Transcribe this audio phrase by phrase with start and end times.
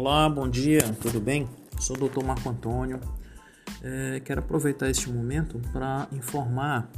[0.00, 1.48] Olá, bom dia, tudo bem?
[1.80, 2.22] Sou o Dr.
[2.24, 3.00] Marco Antônio.
[3.82, 6.88] É, quero aproveitar este momento para informar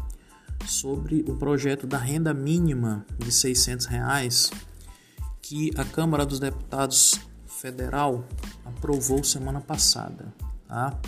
[0.67, 4.51] sobre o projeto da renda mínima de 600 reais
[5.41, 8.23] que a Câmara dos Deputados Federal
[8.67, 10.27] aprovou semana passada.
[10.69, 11.01] Tá?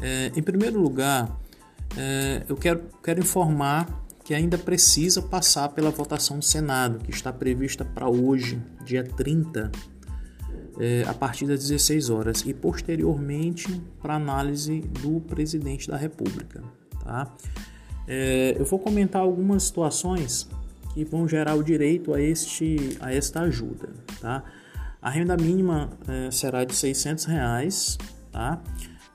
[0.00, 1.36] É, em primeiro lugar,
[1.96, 3.88] é, eu quero, quero informar
[4.24, 9.72] que ainda precisa passar pela votação do Senado, que está prevista para hoje, dia 30
[10.78, 16.62] é, a partir das 16 horas e posteriormente para análise do presidente da República.
[17.02, 17.34] Tá?
[18.06, 20.48] É, eu vou comentar algumas situações
[20.92, 23.88] que vão gerar o direito a, este, a esta ajuda.
[24.20, 24.44] Tá?
[25.00, 27.98] A renda mínima é, será de 600 reais,
[28.32, 28.60] tá?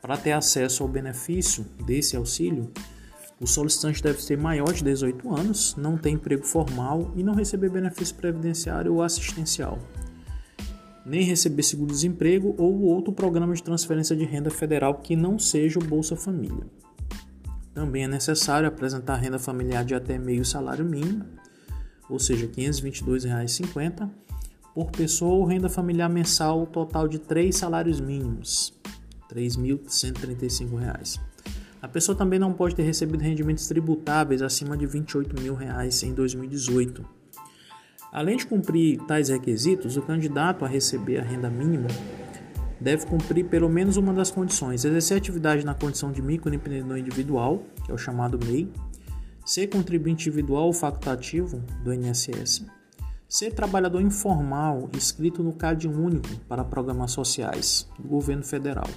[0.01, 2.71] Para ter acesso ao benefício desse auxílio,
[3.39, 7.69] o solicitante deve ter maior de 18 anos, não ter emprego formal e não receber
[7.69, 9.79] benefício previdenciário ou assistencial
[11.05, 15.83] nem receber seguro-desemprego ou outro programa de transferência de renda federal que não seja o
[15.83, 16.65] Bolsa Família.
[17.73, 21.25] Também é necessário apresentar renda familiar de até meio salário mínimo,
[22.09, 24.09] ou seja, R$ 522,50
[24.73, 28.73] por pessoa ou renda familiar mensal total de três salários mínimos,
[29.33, 31.19] R$ 3.135.
[31.81, 36.13] A pessoa também não pode ter recebido rendimentos tributáveis acima de 28 mil reais em
[36.13, 37.20] 2018
[38.11, 41.87] Além de cumprir tais requisitos, o candidato a receber a renda mínima
[42.79, 47.91] deve cumprir pelo menos uma das condições: exercer atividade na condição de microempreendedor individual, que
[47.91, 48.69] é o chamado MEI,
[49.45, 52.65] ser contribuinte individual ou facultativo do INSS,
[53.29, 58.89] ser trabalhador informal inscrito no CAD único para programas sociais do governo federal,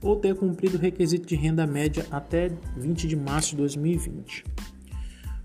[0.00, 4.44] ou ter cumprido o requisito de renda média até 20 de março de 2020.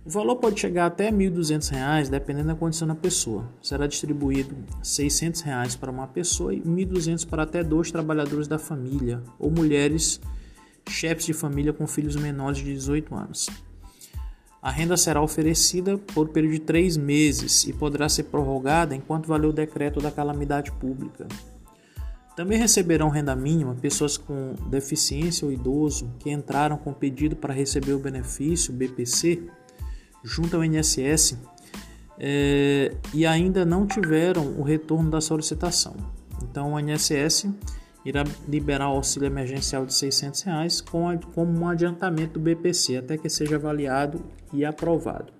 [0.08, 3.44] O valor pode chegar até R$ 1.200, dependendo da condição da pessoa.
[3.62, 8.58] Será distribuído 600 reais para uma pessoa e R$ 1.200 para até dois trabalhadores da
[8.58, 10.22] família ou mulheres
[10.88, 13.50] chefes de família com filhos menores de 18 anos.
[14.62, 19.48] A renda será oferecida por período de três meses e poderá ser prorrogada enquanto valer
[19.48, 21.28] o decreto da calamidade pública.
[22.34, 27.92] Também receberão renda mínima pessoas com deficiência ou idoso que entraram com pedido para receber
[27.92, 29.50] o benefício BPC
[30.24, 31.38] junto ao INSS
[32.20, 35.96] é, e ainda não tiveram o retorno da solicitação.
[36.44, 37.48] Então, o INSS
[38.06, 43.18] irá liberar o auxílio emergencial de 600 reais com, como um adiantamento do BPC até
[43.18, 44.24] que seja avaliado
[44.54, 45.34] e aprovado.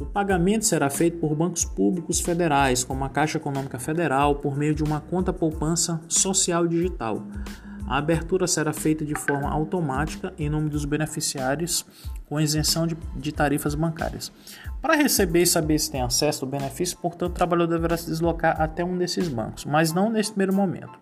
[0.00, 4.74] O pagamento será feito por bancos públicos federais, como a Caixa Econômica Federal, por meio
[4.74, 7.24] de uma conta poupança social digital.
[7.86, 11.84] A abertura será feita de forma automática em nome dos beneficiários
[12.28, 14.32] com isenção de, de tarifas bancárias.
[14.80, 18.60] Para receber e saber se tem acesso ao benefício, portanto, o trabalhador deverá se deslocar
[18.60, 20.98] até um desses bancos, mas não nesse primeiro momento.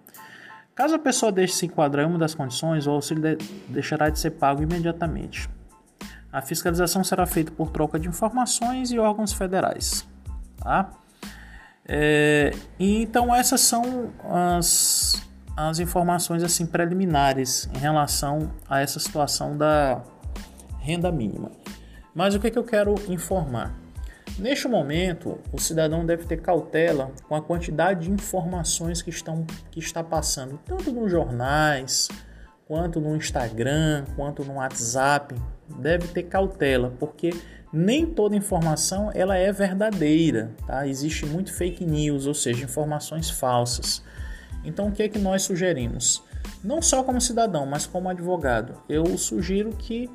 [0.74, 3.36] Caso a pessoa deixe se enquadrar em uma das condições, o auxílio de,
[3.68, 5.48] deixará de ser pago imediatamente.
[6.32, 10.06] A fiscalização será feita por troca de informações e órgãos federais.
[10.56, 10.90] Tá?
[11.86, 15.22] É, então essas são as,
[15.56, 20.02] as informações assim preliminares em relação a essa situação da
[20.80, 21.50] renda mínima.
[22.14, 23.78] Mas o que, é que eu quero informar?
[24.38, 29.78] Neste momento, o cidadão deve ter cautela com a quantidade de informações que, estão, que
[29.78, 32.08] está passando, tanto nos jornais,
[32.66, 35.34] quanto no Instagram, quanto no WhatsApp.
[35.68, 37.30] Deve ter cautela, porque
[37.72, 40.86] nem toda informação ela é verdadeira, tá?
[40.86, 44.02] Existe muito fake news, ou seja, informações falsas.
[44.64, 46.22] Então, o que é que nós sugerimos?
[46.62, 50.10] Não só como cidadão, mas como advogado, eu sugiro que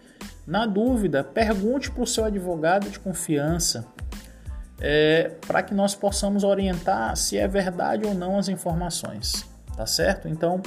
[0.45, 3.85] na dúvida, pergunte para o seu advogado de confiança
[4.79, 9.45] é, para que nós possamos orientar se é verdade ou não as informações,
[9.75, 10.27] tá certo?
[10.27, 10.61] Então,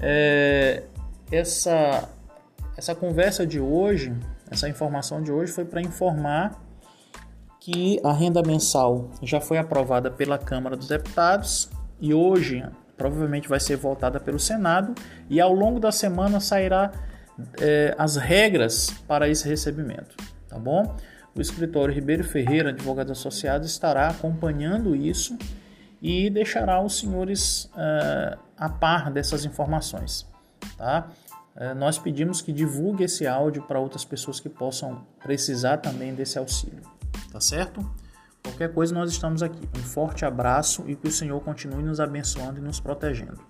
[0.00, 0.84] é,
[1.30, 2.08] essa,
[2.76, 4.14] essa conversa de hoje,
[4.50, 6.58] essa informação de hoje foi para informar
[7.60, 11.68] que a renda mensal já foi aprovada pela Câmara dos Deputados
[12.00, 12.64] e hoje
[13.02, 14.94] provavelmente vai ser votada pelo Senado
[15.28, 16.92] e ao longo da semana sairá
[17.60, 20.16] é, as regras para esse recebimento,
[20.48, 20.96] tá bom?
[21.34, 25.36] O escritório Ribeiro Ferreira, advogados associados, estará acompanhando isso
[26.00, 30.24] e deixará os senhores é, a par dessas informações,
[30.78, 31.08] tá?
[31.56, 36.38] É, nós pedimos que divulgue esse áudio para outras pessoas que possam precisar também desse
[36.38, 36.82] auxílio,
[37.32, 37.84] tá certo?
[38.62, 39.68] Qualquer coisa nós estamos aqui.
[39.76, 43.40] Um forte abraço e que o Senhor continue nos abençoando e nos protegendo.